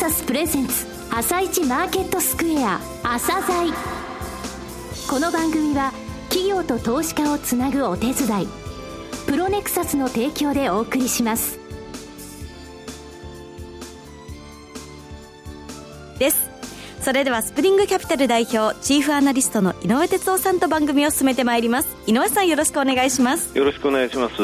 [0.00, 3.70] サスプレゼンツ朝一マーケットスクエア朝鮮
[5.10, 5.92] この番組は
[6.30, 8.48] 企業と投資家をつなぐお手伝い
[9.26, 11.60] プロネクサスの提供でお送りします。
[16.18, 16.48] です。
[17.02, 21.94] それではスプリングキャピタル代表チーフアナリストの井上哲夫さんと番組を進めてまいります。
[22.06, 23.54] 井上さんよろしくお願いします。
[23.54, 24.34] よろしくお願いします。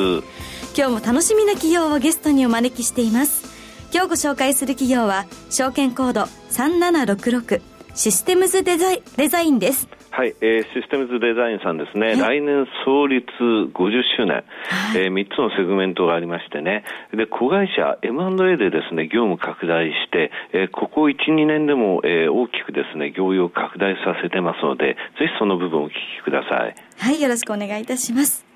[0.78, 3.45] 今日も楽しみな企業をゲストにお招きしています
[3.92, 7.62] 今日ご紹介する企業は証券コード3766
[7.94, 26.74] システムズデザイデザインですはい、えー、システムズデザインさんですね、来年創立50周年、はい、えー、3つのセグメントがありましてね、で、子会社 M&A でですね、業務拡大して、えー、ここ1、2年でも、えー、大きくですね、業用拡大させてますので、ぜひその部分をお聞きください。
[26.96, 28.46] はい、よろしくお願いいたします。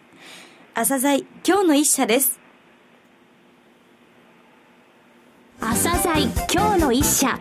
[0.72, 2.40] 朝鮮今日の一社です。
[5.60, 7.38] 朝鮮今日の一社。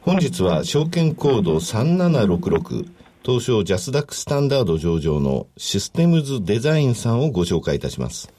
[0.00, 2.88] 本日は証券コード3766
[3.22, 8.32] 東証ジャスダックスタンダード上場のシステムズデザインさんをご紹介いたします。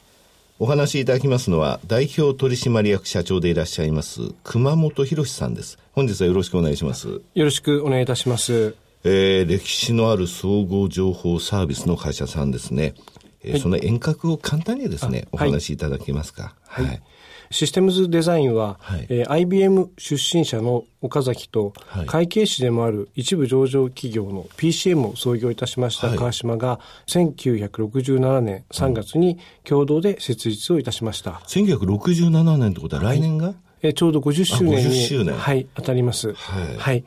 [0.58, 5.78] お話しいただきますのは代表取締役社長でいらっしゃいます熊本博さんです。
[5.94, 7.22] 本日はよろしくお願いします。
[7.36, 8.76] よろしくお願いいたします。
[9.04, 12.96] えー、歴史のある総合情報サービスの会社さんですね。
[13.44, 16.56] えー、はい、その遠隔を簡単にですね、お話しいただけますか？
[16.68, 17.02] はい、はい
[17.52, 31.32] システムズデザインは、はい、えー、IBM 出身者の岡崎と、はい、会計士でもある一部上場企業の PCM を創業いたしました川島が、はい、1967年3月に共同で設立をいたしました。
[31.32, 35.36] うん、1967年ってことは来年が、えー、ちょうど50周年に、周年。
[35.36, 36.34] はい、当たります。
[36.34, 37.04] はい、はい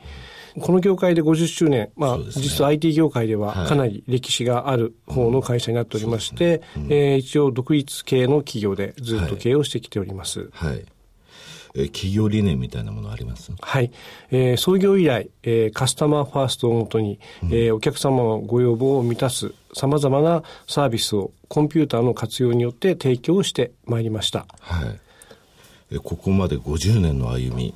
[0.59, 10.49] この業界で50周年、まあ、ね、実は IT 業界ではかなり歴史がある方の会社になっておりまして、はいねうん、えー、一応独立系の企業でずっと経営をしてきております。
[10.53, 10.85] はい、はい
[11.75, 13.51] え企業理念みたいなものあります？
[13.59, 13.91] はい。
[14.29, 24.45] えー、創業以来、えー、カスタマーファーストをもとに、うん、えー、お客様のご要望を満たす様々なサービスをコンピューターの活用によって提供してまいりました。
[24.59, 24.99] はい。
[25.95, 27.73] えここまで50年の歩み、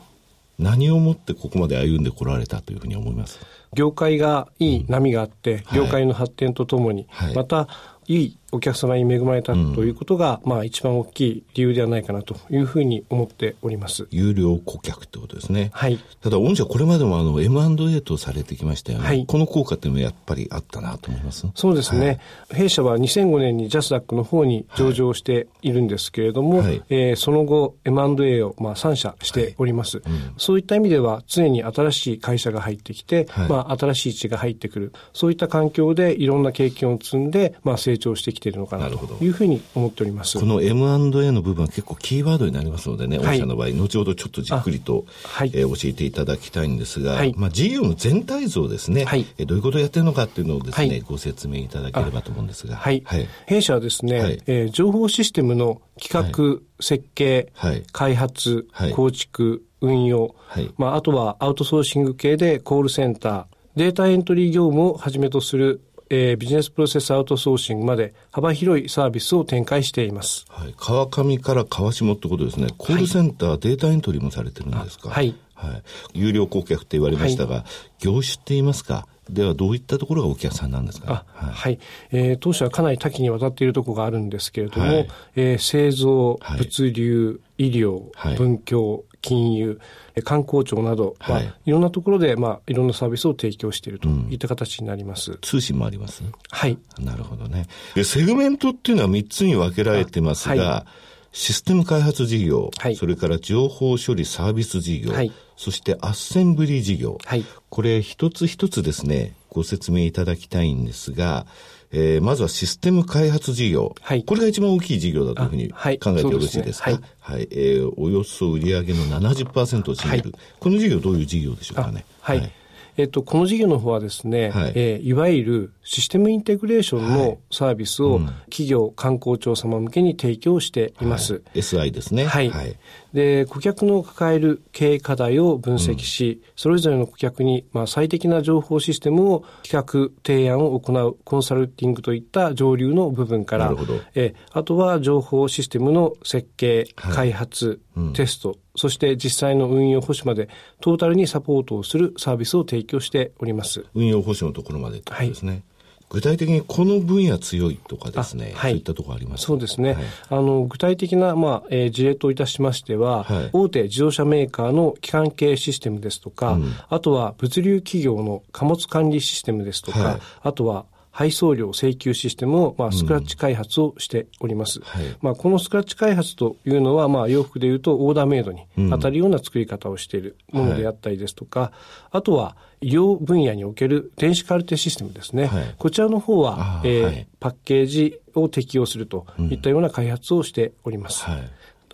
[0.59, 3.39] 何をもってここまで歩んでこられたというふうに思います？
[3.73, 7.67] 業界がいい波があって、うん、業界の発展とともに、はい、また
[8.07, 14.07] いいお客様に恵まれたということが、うん、まあ一番大きい理由ではないかなというふうに思っております。
[14.11, 15.69] 有料顧客ってことですね。
[15.73, 15.99] はい。
[16.21, 19.05] ただ、御社これまでもあの M&A とされてきましたよね。
[19.05, 19.25] はい。
[19.25, 21.45] この効果っていうのはやっぱりあったなと思います？
[21.55, 22.19] そうですね。
[22.49, 34.93] はい、弊社は2005年にジャスダックの方に上場しているんですけれども、はい、えー、その後 M&A をまあ3社しております、はいうん、そういった意味では常に新しい会社が入ってきて、はい、まあ新しい血が入ってくる。
[35.13, 40.39] そういった環境でいろんな経験を積んで、まあ成長してきているのかなというふうに思っております。
[40.39, 52.75] この M&A の部分は結構キーワードになりますのでね、はい、御社の場合、後ほどちょっとじっくりと、はい、えー、教えていただきたいんですが、はい、まあ事業の全体像ですね、はい、えー、どういうことをやってるのかっていうのをですね、はい、ご説明いただければと思うんですが。
[52.75, 53.01] はい。
[53.05, 57.51] はい、弊社はですね、はい、えー、情報システムの企画、設計、
[57.91, 60.35] 開発、構築、運用、
[60.77, 63.45] まあ、あとはアウトソーシング系でコールセンター、
[63.75, 70.45] データエントリー業務をはじめとするえー、ビジネスプロセスアウトソーシングまで幅広いサービスを展開しています。
[70.49, 70.73] はい。
[70.77, 72.67] 川上から川下ってことですね。
[72.77, 75.09] コールセンター、はい、データエントリーもされてるんですか？
[75.09, 75.35] はい。
[75.53, 75.83] はい。
[76.13, 77.63] 有料顧客って言われましたが、はい、
[77.99, 79.07] 業種って言いますか？
[79.29, 81.79] ではどういったところがお客さんなんですか、はい、はい、
[82.13, 88.03] えー、当社はかなり多岐にわたっているところがあるんですけれども、はい、えー、製造、物流、医療、
[88.37, 89.79] 文教、金融、
[90.23, 95.33] 観光庁などは、い、いろんなところで、まあ、いろんなサービスを提供しているといった形になります。
[95.33, 96.23] うん、通信もあります？
[96.49, 96.77] はい。
[96.99, 97.67] なるほどね。
[97.95, 100.91] で、セグメントっていうのは3つに分けられてますが、はい、
[101.33, 111.45] システム開発事業、はい、それから情報処理サービス事業、はい、そしてアッセンブリー事業、はい、これ一つ一つですね、ご説明いただきたいんですが、
[111.91, 113.95] えー、まずはシステム開発事業。
[114.01, 114.23] はい。
[114.23, 118.83] これが一番大きい事業だというふうに考えてよろしいですか、はい、はい、えー、およそ売上の
[119.21, 120.41] 70%を占める、はい。
[120.59, 122.05] この事業どういう事業でしょうかね？
[122.21, 122.51] はい、はい
[122.97, 131.33] えっと、この事業の方はですね、はいえー、いわゆるシステムインテグレーションのサービスを企業、観光庁様向けに提供しています。
[131.33, 132.25] はい、SI ですね。
[132.25, 132.49] はい。
[132.49, 132.75] はい、
[133.17, 143.73] で、顧客の抱える経営課題を分析し、うん、それぞれの顧客に、まあ、最適な情報システムを企画、提案を行うコンサルティングといった上流の部分から、
[144.13, 150.47] えあとは情報システムの設計、開発、うん、テスト、そして実際の運用保守まで
[150.79, 153.83] トータルにサポートをするサービスを提供しております。
[153.95, 155.51] 運用保守のところまでってことですね。
[155.51, 155.63] はい
[156.09, 170.85] 具体的にこの分野強いとかですね、はい、そういったところありますそうですね、はい、あの具体的な、まあえー、事例といたしましては、はい、大手自動車メーカーの機関系システムですとか、うん、あとは物流企業の貨物管理システムですとか、あとは
[171.17, 174.81] 配送料請求システムを、まあ、スクラッチ開発をしております。
[174.81, 181.71] うんはい、まあ、このスクラッチ開発というのは、まあ、洋服でいうとオーダーメイドに当たるような作り方をしているものであったりですとか、はい、
[182.11, 185.47] あとは、医療分野における電子カルテシステムですね。
[185.47, 191.25] はい、こちらの方は、えー、パッケージを適用するといったような開発をしております。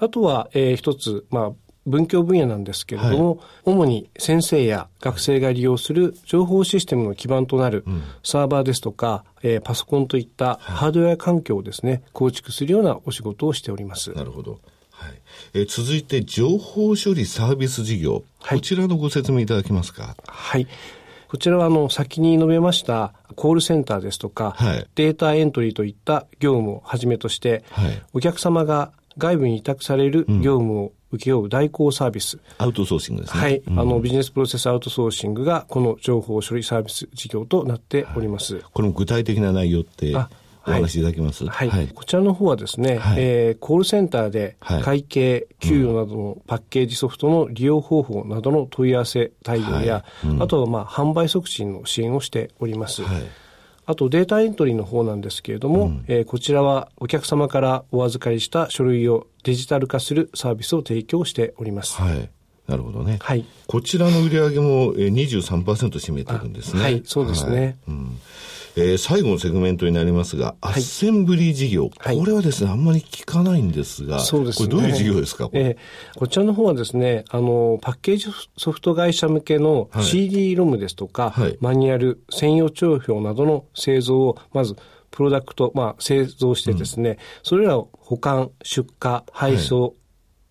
[0.01, 1.51] あとは、えー、一つ、まあ、
[1.85, 7.83] 文教分野なんですけれども、はい、主に先生や学生が利用する情報システムの基盤となる
[8.23, 14.11] サーバーですとか、えー、パソコンといったハードウェア環境をですね、構築するようなお仕事をしております。
[14.13, 14.59] なるほど。
[14.91, 15.13] はい。
[15.53, 18.23] えー、続いて、情報処理サービス事業。
[18.39, 20.15] はい、こちらのご説明いただけますか？
[20.25, 20.67] はい。
[21.27, 32.39] こちらはあの先に述べましたコールセンターですとか、はい、データエントリーといった業務をはじめとして、はい、お客様が外部に委託される業務を請け負う代行サービス。
[32.57, 33.41] アウトソーシングですね。
[33.41, 33.61] はい。
[33.65, 38.55] うん、あの、ビジネスプロセスアウトソーシングが、この情報処理サービス事業となっております。
[38.55, 40.15] はい、この具体的な内容って、
[40.65, 50.27] お話しいただけます、はい、はい、こちらの方はですね、はい、えー、コールセンターで会計、給与などのパッケージソフトの利用方法などの問い合わせ対応や、はい。
[50.29, 53.03] うん、あとはまあ販売促進の支援をしております。
[53.85, 62.01] はいあとデータエントリーの方なんですけれども、うん、えー、こちらはお客様からお預かりした書類をデジタル化するサービスを提供しております。
[62.01, 62.29] はい。
[62.67, 63.19] なるほどね。
[63.21, 63.45] はい。
[63.67, 66.81] こちらの売り上げも23%占めてるんですね。
[66.81, 67.59] はい、そうですね。
[67.59, 68.19] はい、うん
[68.75, 74.69] えー、最後のセグメントになりますが、アッセンブリー事業、はい、これはですね、あんまり聞かないんですが、そうですね。
[74.69, 75.45] これどういう事業ですか？
[75.45, 78.25] こえー、こちらの方はですね、あの、パッケージ
[78.57, 84.75] ソフト会社向けの CD ロムですとか、はい、マニュアル、専用帳票などの製造を、まず、
[85.11, 89.95] プロダクト、まあ、製造してですね、うん、それらを保管、出荷、配送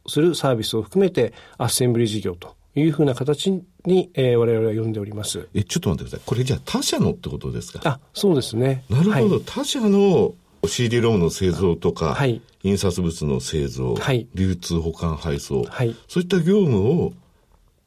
[0.07, 5.49] するサービスを含めて、アッセンブリー事業というふうな形に、えー、我々は呼んでおります。
[5.55, 6.27] え、ちょっと待ってください。
[6.27, 7.81] これじゃあ他社のってことですか？
[7.85, 8.85] あ、そうですね。
[8.89, 9.35] なるほど。
[9.37, 10.35] はい、他社の
[10.67, 17.13] CD ロームの製造とか、はい、印刷物の製造、はい、流通保管配送、はい、そういった業務を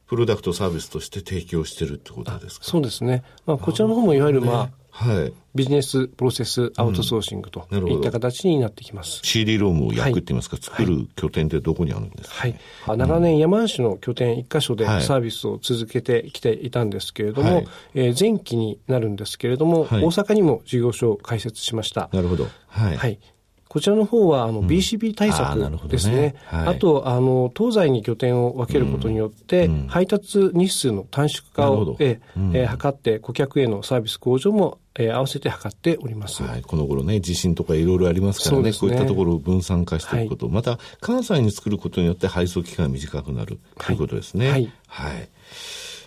[0.06, 2.66] プロダクトサービスとして提供してるってことですか？
[2.66, 3.24] そうですね。
[3.46, 9.18] まあ、こちらの方もいわゆる、まあ、はい、ビジネスプロセスアウトソーシングといった形になってきます。
[9.18, 12.58] うん、CD ロームを焼くって言いますか、はい、作る拠点ってどこにあるんですか、はい、
[12.96, 22.08] 長年山梨の拠点1箇所でサービスを続けてきていたんですけれども、はい、えー、前期になるんですけれども、はい、大阪にも事業所を開設しました。
[22.12, 22.48] なるほど。
[22.68, 23.18] はい。
[23.66, 26.36] はい、こちらの方はあの BCB 対策ですね。
[26.52, 26.64] うん、あね。
[26.64, 32.20] はい、あとあの東西に拠点を分けることによって、うん、配達日数の短縮化を、え
[32.52, 36.42] えー、図って顧客へのサービス向上もえー、合わせて測っております。
[36.42, 38.72] はい、この頃ね、地震とかいろいろありますからね、ね。
[38.72, 44.50] こういったところを分散化していくこと、はい、また関西に作ることによって配送期間が短くなるということですね。
[44.50, 44.72] はい。
[44.88, 45.28] はい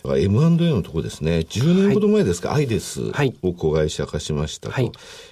[0.05, 3.01] M&A のところですね、10年ほど前ですか、はい、アイデス
[3.41, 4.91] を子会社化しましたと、はい、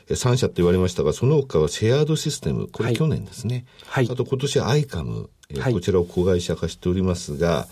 [0.09, 5.29] 3社って言われましたが、その他はシェアードシステム、これ去年ですね、はい、あと今年アイカム、
[5.59, 7.67] はい、こちらを子会社化しておりますが、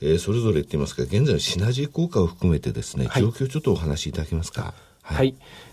[0.00, 4.62] えー、それぞれって言いますか、現在のシナジー効果を含めてですね、状況をちょっとお話しいただけますか？
[4.62, 4.72] はい、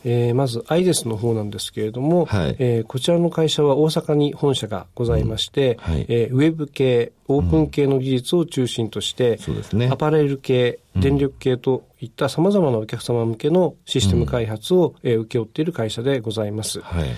[0.03, 5.93] えー、まずアイデスの方なんですけれども、はい、えー、こちらの会社は大阪に本社がございまして、うん。
[5.93, 9.39] はい、えー、ウェブ系、オープン系の技術を中心として、
[9.73, 16.81] うんね、アパレル系、電力系といったさまざまなお客様向けのシステム開発を、うん、えー、請け負っている会社でございます。
[16.81, 17.09] はい。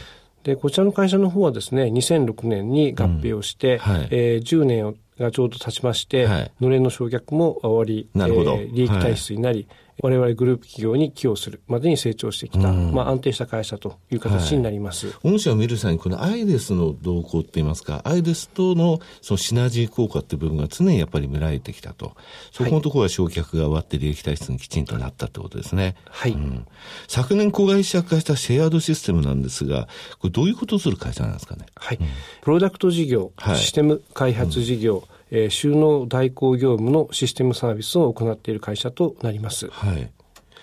[0.43, 3.79] で、こちらの会社の方はですね、2006年に合併をして、うん。
[3.79, 8.55] はい、えー、10年がちょうど経ちまして、はい、のれんの焼却も終わり、なるほど。
[8.55, 15.07] えー、利益体質になり、はい我々グループ企業に寄与するまでに成長してきた、うん、まあ、安定した会社という形になります。
[15.07, 22.15] はい、御社を見る際に、このアイデスの動向って言いますか、アイデスとのそのシナジー効果っていう部分が常にやっぱり見られてきたと。
[22.51, 25.95] そこのところは償却が終わって利益体質にきちんとなったってことですね。
[26.09, 26.31] はい。
[26.31, 26.65] うん、
[27.07, 29.87] 昨年子会社化したシェアードシステムなんですが、
[30.19, 31.65] これどういうことをする会社なんですかね？
[31.75, 31.97] はい。
[32.01, 32.07] うん、
[32.41, 39.67] プロダクト事業、システム開発事業、えー、収納代行業務のシステムサービスを行っている会社となります。
[39.69, 40.11] はい。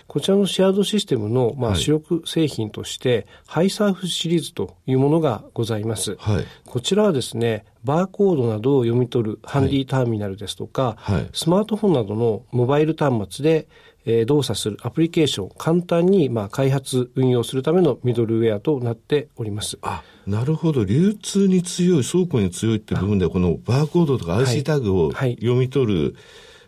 [0.06, 6.16] こちらのシェアードシステムの、まあ、主力製品として、ハイサーフシリーズというものがございます。
[6.16, 13.68] はい、こちらはですね、バーコードなどを読み取るハンディターミナルですとか、はい、スマートフォンなどのモバイル端末で、
[14.04, 19.78] えー、動作するアプリケーション、簡単に、まあ、開発、運用するためのミドルウェアとなっております。
[19.82, 20.84] あ、なるほど。
[20.84, 26.14] 流通に強い、倉庫に強いって部分では、このバーコードとか IC タグを読み取る、はいはい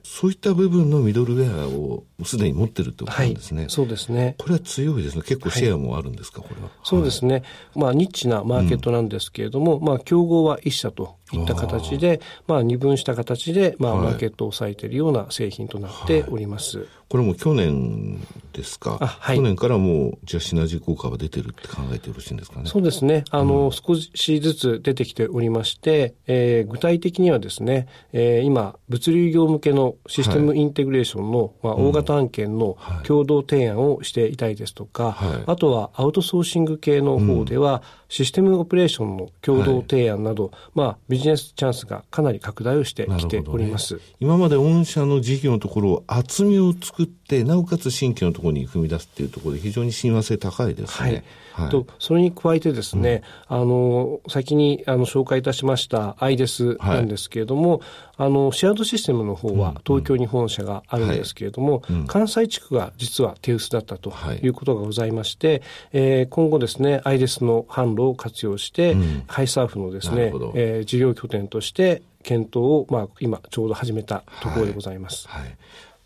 [0.05, 3.63] そういった部分のミドルウェアをすでに持ってるってことなんですね。
[3.63, 4.37] はい、そうですね。
[4.39, 5.23] これは強いですね。
[5.23, 6.71] 結構シェアもあるんですか、はい、これは。
[6.83, 7.43] そうですね。
[7.75, 16.79] まあ、ニッチなマーケットなんですけれども、うん、まあ、競合は一社といった形で、まあ、二分した形で、まあ、マーケットを抑えているような製品となっております。
[16.79, 18.21] はい、これも去年
[18.53, 22.67] ですか、はい、去年からもう、じゃあシナジー効果が出てるって考えてよろしいんですかね？
[22.67, 23.25] そうですね。
[23.31, 43.95] あの、うん、少しずつ出てきておりまして、えー、具体的にはですね、えー、今、物流業向けのシステムインテグレーションの、まあ、大型案件の共同提案をしていたりですとか、はい、あとはアウトソーシング系の方では、システムオペレーションの共同提案など、はい、まあ、ビジネスチャンスがかなり拡大をしてきております。
[43.95, 51.25] ね、今まで御社の事業のところを厚みを作って、なおかつ新規のところに踏み出すっていうところで非常に親和性高いですね。
[51.53, 57.81] はい、とそれに加えてですね、うん、あの先にあの紹介いたしましたアイデスなんですけれども、はい、
[58.17, 65.61] あのシェアードシステムの方は東京に本社があるんですけれども、うん、関西地区が実は手薄だったということがございまして、はい、
[65.93, 75.29] えー、今後ですねアイデスの販路を活用して、うん、ハイサーフのですね、えー、事業拠点として検討を、まあ、今ちょうど始めたところでございます。
[75.29, 75.57] はい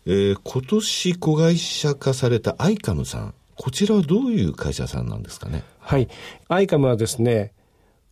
[0.05, 5.63] えー、今年子会社化されたアイカムさんこちらはどういう会社さんなんですかね？
[5.79, 6.07] はい。
[6.47, 7.53] アイカムはですね、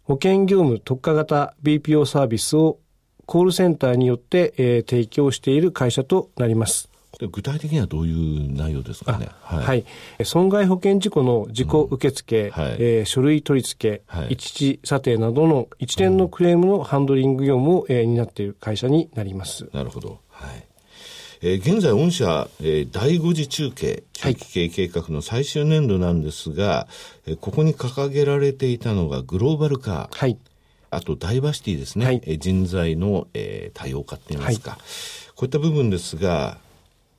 [0.03, 2.79] 保険業務特化型 BPO サービスを
[3.27, 6.89] コールセンターによって、えー、提供している会社となります。
[7.19, 8.13] 具体的にはどうい
[8.47, 9.29] う内容ですかね？
[9.41, 9.85] はい、はい、
[10.23, 19.69] 損害保険事故の事故受付、うんはい、えー、書類取り付け、はい、一時査定などの一連のクレームのハンドリング業務を、えー、担っている会社になります。
[19.73, 20.19] なるほど。
[20.29, 20.65] はい。
[21.41, 26.87] えー、現在、御社、えー、第5次中継、中期経営計画の最終年度なんですが、は
[27.27, 30.09] い、えー、ここに掲げられていたのがグローバル化。
[30.11, 30.37] はい。
[30.91, 32.05] あと、ダイバーシティですね。
[32.05, 34.71] はい、えー、人材の、えー、多様化って言いますか。
[34.71, 34.79] はい、
[35.35, 36.57] こういった部分ですが、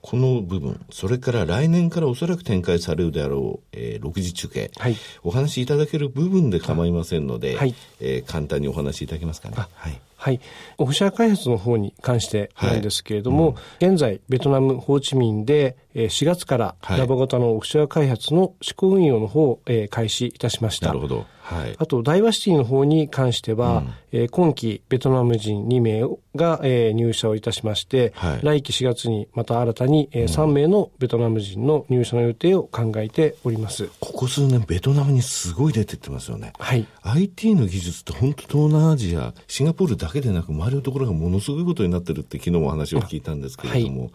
[0.07, 9.57] この部分、それから来年からおそらく展開されるであろう、えー、6次中継、はい、お話しいただける部分で構いませんので、はい、えー、簡単にお話しいただけますかね。
[9.57, 10.01] はい。
[10.17, 10.41] はい。
[10.79, 13.51] オフシャー開発の方に関してなんですけれども、は
[13.83, 19.61] いうん、現在、ベトナム、ホーチミンで、4月からラボ型のオフシャー開発の試行運用の方を
[19.91, 20.89] 開始いたしました。
[20.89, 21.27] なるほど。
[21.47, 26.03] はい、あと、ダイバーシティの方に関しては、うん、今期ベトナム人2名
[26.35, 33.89] が入社をいたしまして、はい、来期4月にまた新たに3名のベトナム人の入社の予定を考えております。
[34.01, 36.53] ここ数年、ベトナムにすごい出てってますよね。
[36.59, 36.85] はい。
[37.03, 44.11] IT の技術って本当東南アジア、シンガポールだけでなく、周りのところがものすごいことになってるって昨日も話を聞いたんですけれども、はい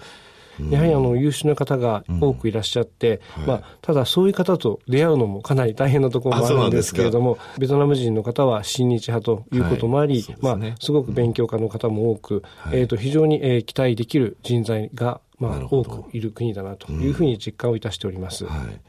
[0.69, 3.47] やはりあの優秀な方が多くいらっしゃって、うん。
[3.47, 10.59] はい、まあ、ただそういう方と出会うのもかなり大変なところもあるんですけれども、ベトナム人の方は親日派ということもあり、はい。
[10.59, 18.45] ね、まあ、すごく勉強家の方も多く、うん、えー、と非常に、えー、期待できる人材がまあ、多くいる国だなというふうに実感をいたしております。
[18.45, 18.79] うんはい、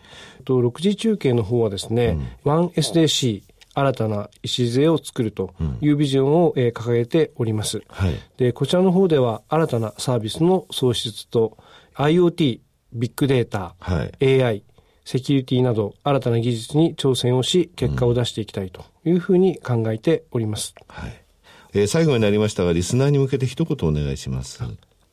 [0.44, 3.42] と6次中継の方はですね、うん、1SDC
[3.74, 8.52] 新たな礎を作るというビジョンを、えー、掲げております、はい、で。
[8.52, 11.56] こちらの方では新たなサービスの創出と
[11.94, 12.60] IoT、
[12.92, 14.64] ビッグデータ、はい、AI、
[15.04, 20.74] セキュリティなど新たな技術に挑戦をし、結果を出していきたいというふうに考えております。
[20.88, 21.22] はい。
[21.74, 24.62] えー、最後になりましたが、リスナーに向けて一言お願いします。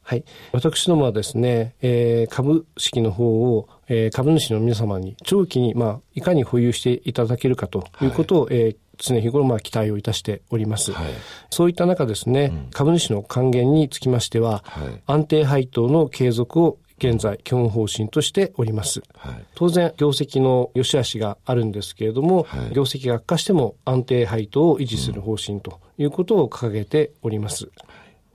[0.10, 0.24] はい。
[0.54, 10.92] 私どもはですね、えー、株式の方を、えー、株主の皆様に長期に、まあ、いかに保有していただけるかということを、はい、えー常日頃まあ期待をいたしております。
[10.92, 11.14] はい、
[11.50, 19.02] そういった中ですね、うん、株主の還元につきましては、はい、安定配当の継続を現在基本方針としております。
[19.16, 27.72] はい、当然、業績の良し悪しがあるんですけれども、はい、業績が悪化しても安定配当を維持する方針ということを掲げております。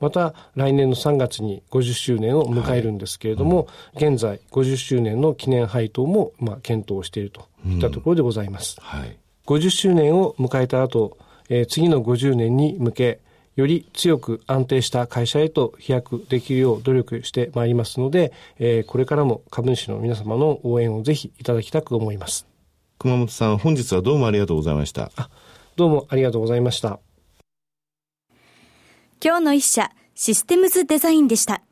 [0.00, 8.76] また来年の3月に50周年を迎えるんですけれども、はいうん、現在50周年の記念配当もまあ検討しているといったところでございます。
[8.80, 11.16] うんはい、50周年を迎えた後、
[11.48, 13.20] えー、次の50年に向け
[13.56, 22.46] より強く安定した会社へと飛躍できるよう努力してまいりますので、えー、これからも株主の皆様の応援をぜひいただきたく思います。
[22.98, 25.10] 熊本さん、本日はどうもありがとうございました。
[25.76, 26.98] どうもありがとうございました。
[29.24, 31.62] 今日の一社、システムズデザインでした。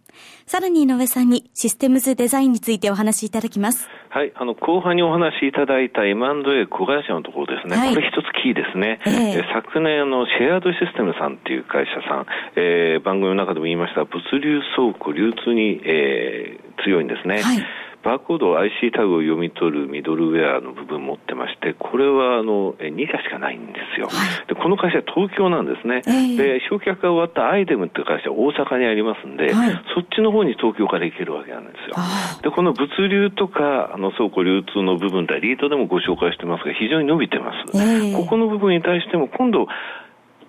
[0.46, 3.90] さらに井上さんにシステムズデザインについてお話しいただきます。
[4.08, 7.76] はい、あの、後半にお話しいただいた M&A 子会社のところですね。
[7.76, 9.00] はい、これ一つキーですね。
[9.04, 17.42] えー、昨年、あの、シェアードシステムさんっていう会社さん、えー、番組の中でも言いました、物流倉庫、流通に、えー、強いんですね。
[17.42, 17.62] はい
[18.04, 24.08] バーコード IC タグを読み取るミドルウェアの部分持ってまして、これはあの2社しかないんですよ。
[24.08, 26.02] はい、でこの会社は東京なんですね。
[26.06, 31.94] えー、で焼却が終わったアイデムっていう会社は大阪にありますんで、はい、そっちの方に東京から行けるわけなんですよ。
[32.42, 37.78] でこの物流とかあの倉庫流通の部分でリートでもご紹介してますが非常に伸びてます。
[37.78, 39.68] えー、ここの部分に対しても今度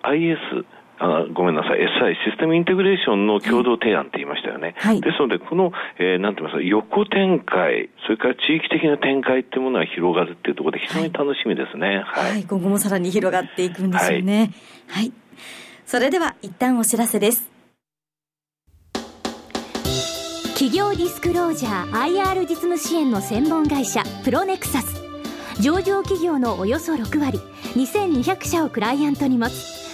[0.02, 0.38] IS
[1.04, 4.74] あごめんなさい、SI、システムインテグレーションの共同提案って言いましたよね。
[4.78, 12.04] はい、ですので、この、えー、なんて言いますか、横展開、それから地域的な展開っていうものが広がるっていうところで非常に楽しみですね。
[12.06, 12.32] はい。
[12.32, 14.54] はい、今後もさらに広がっていくんですよね。
[14.88, 15.12] はい、はい。
[15.86, 17.52] それでは、一旦お知らせです。
[20.54, 25.04] 企業ディスクロージャー IR 実務支援の専門会社プロネクサス
[25.60, 27.40] 上場企業のおよそ6割
[27.76, 29.83] 2200社をクライアントに持つ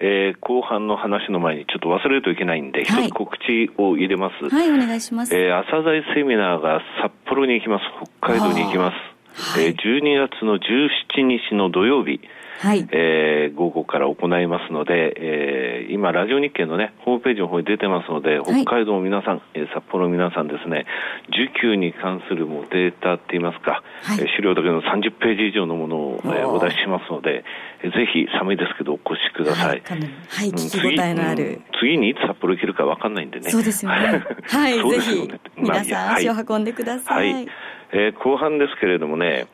[0.00, 4.48] えー、後半の話の前にちょっと忘れるといけないんで、一、つ告知を入れます。
[4.48, 5.36] はい、お願いします。
[5.36, 7.84] えー、朝鮮セミナーが札幌に行きます。
[8.20, 8.92] 北海道に行きま
[9.34, 9.54] す。
[9.54, 12.20] はい、えー、12月の17日の土曜日、
[12.58, 20.86] はい、えー、午後から行いますので、えー、今、ラジオ日経のね、ホームページの方に出てますので、北海道の皆さん、はい、札幌の皆さんですね、
[21.28, 27.44] 受給に関するもうデータって言いますか、はい、資料だけの30ページ以上のものを、えー、お出ししますので、
[27.82, 29.68] ぜひ寒いですけどお越しください。
[29.68, 33.50] はい、はい、聞き応えのある、うん、次にいつ札幌行けるか分かんないんでね。
[33.50, 34.22] そうですよね。
[34.48, 37.32] はい、 ぜひ、皆さん足を運んでください。
[37.32, 37.46] はい、
[37.92, 39.46] えー、後半ですけれどもね、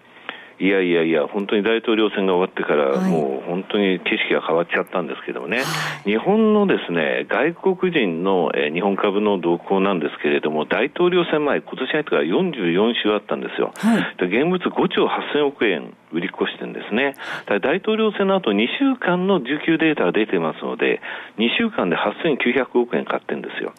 [0.59, 5.63] いやいやいや、本当に大統領選が終わってから、もう本当に景色が変わっちゃったんですけどもね、は
[6.07, 17.15] い、日本のですね外国人の、えー、日本株の動向なんですけれども、大統領選前、今年入ってから44週あったんですよ、はい、で現物5兆8000億円売り越してるんですね、
[17.61, 21.03] 大統領選の後2週間の受給データが出てますので、
[21.37, 23.75] 2週間で8900億円買ってるんですよ。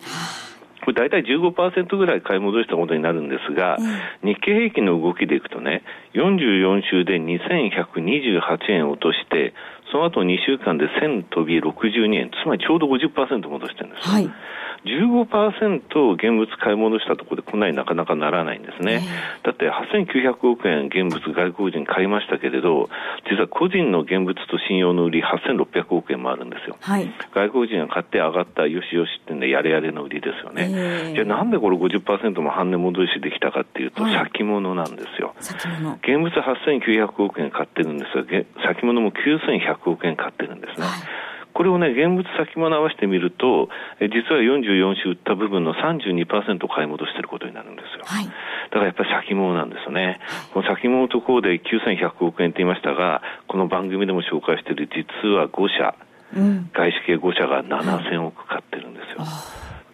[0.88, 5.84] これ大体15%ぐらい買い戻したことになるんですが、うん、日経平均の動きでいくとね、
[6.14, 9.54] 44週で2128円落として、
[9.92, 14.08] その後2週間で1000飛び62円、つまりちょうど50%戻してるんです。
[14.08, 14.32] はい
[14.86, 19.08] 15%現物買い戻したところでこんなになかなかならないんですね。
[19.44, 22.90] だって8900億円現物外国人買いましたけれど、
[23.30, 26.78] 実は個人の現物と信用の売り8600億円もあるんですよ。
[26.80, 31.14] はい、外国人が買って上がったよしよしってんでやれやれの売りですよね。
[31.14, 35.34] じゃあなんでこれ50%も半値戻しできたかっていうと、先物なんですよ。
[35.40, 35.94] 先物。
[35.96, 38.24] 現物8900億円買ってるんですが、
[38.66, 40.86] 先物も9100億円買ってるんですね。
[40.86, 43.68] はいこれをね、現物先物合わせてみると、
[44.00, 46.28] 実は44週売った部分の32%
[46.68, 48.06] 買い戻していることになるんですよ。
[48.06, 48.32] はい、だ
[48.70, 50.20] からやっぱり先物なんですよね。
[50.54, 55.96] この先物のところで9100億円って言いましたが、この番組でも紹介している実は5社、
[56.36, 59.26] うん、外資系5社が7000億買ってるんですよ。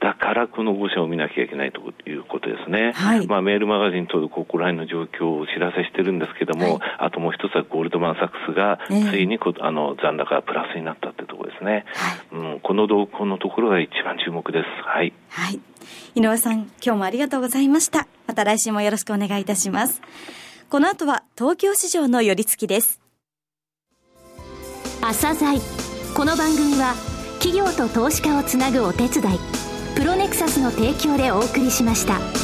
[0.03, 2.91] はいだからこの5社を見なきゃいけないということですね。
[2.91, 11.85] はい、まあ、メールマガジン等でここら辺の状況をお知らせしてるんですけども、はい、あともう一つはゴールドマン・サックスがついにこ、あの残高がプラスになったってところですね。
[11.93, 14.65] はい、うん、この動向のところが一番注目です。
[14.83, 15.13] はい。
[15.29, 15.61] はい。
[16.15, 18.07] 井上さん、今日もありがとうございました。
[18.27, 20.01] また来週もよろしくお願いいたします。
[20.69, 22.99] この後は東京市場の寄り付きです。
[25.01, 25.59] 朝鮮
[26.13, 26.93] この番組は
[27.39, 29.62] 企業と投資家をつなぐお手伝い
[29.95, 32.42] プロネクサスの提供でお送りしました。